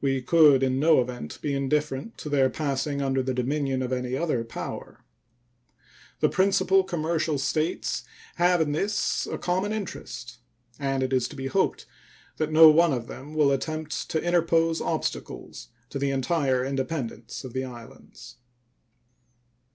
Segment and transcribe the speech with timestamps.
[0.00, 4.16] We could in no event be indifferent to their passing under the dominion of any
[4.16, 5.04] other power.
[6.20, 8.02] The principal commercial states
[8.36, 10.38] have in this a common interest,
[10.78, 11.84] and it is to be hoped
[12.38, 17.52] that no one of them will attempt to interpose obstacles to the entire independence of
[17.52, 18.38] the islands.